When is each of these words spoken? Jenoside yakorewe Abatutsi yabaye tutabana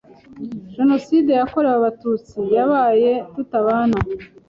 Jenoside 0.75 1.31
yakorewe 1.39 1.75
Abatutsi 1.79 2.37
yabaye 2.55 3.11
tutabana 3.33 3.97